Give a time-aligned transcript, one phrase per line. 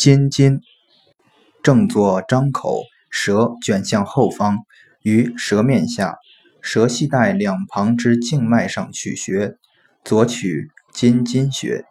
[0.00, 0.62] 尖尖，
[1.62, 4.60] 正坐张口，舌卷向后方，
[5.02, 6.16] 于舌面下，
[6.62, 9.56] 舌系带两旁之静脉上取穴，
[10.02, 11.84] 左取尖尖穴。